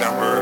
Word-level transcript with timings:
number. 0.00 0.41